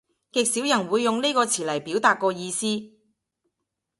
[0.31, 2.65] 極少人會用呢個詞嚟表達個意思